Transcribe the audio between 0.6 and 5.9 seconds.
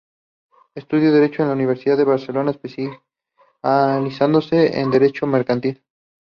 Estudió derecho en la Universidad de Barcelona, especializándose en derecho mercantil.